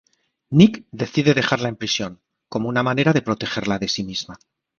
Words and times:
Nick 0.49 0.87
decide 0.93 1.35
dejarla 1.35 1.69
en 1.69 1.75
prisión, 1.75 2.23
como 2.49 2.69
una 2.69 2.81
manera 2.81 3.13
de 3.13 3.21
protegerla 3.21 3.77
de 3.77 3.87
sí 3.87 4.03
misma. 4.03 4.39